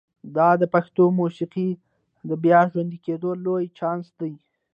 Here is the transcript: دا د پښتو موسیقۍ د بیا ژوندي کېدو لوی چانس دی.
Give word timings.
دا 0.35 0.49
د 0.61 0.63
پښتو 0.73 1.03
موسیقۍ 1.19 1.69
د 2.29 2.31
بیا 2.43 2.59
ژوندي 2.71 2.97
کېدو 3.05 3.29
لوی 3.45 3.65
چانس 3.77 4.05
دی. 4.19 4.33